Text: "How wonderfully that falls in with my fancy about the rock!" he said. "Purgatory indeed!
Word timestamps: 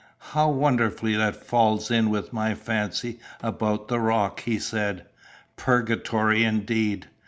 "How 0.31 0.49
wonderfully 0.49 1.15
that 1.15 1.35
falls 1.45 1.91
in 1.91 2.09
with 2.09 2.33
my 2.33 2.55
fancy 2.55 3.19
about 3.43 3.87
the 3.87 3.99
rock!" 3.99 4.39
he 4.41 4.57
said. 4.57 5.05
"Purgatory 5.57 6.43
indeed! 6.43 7.07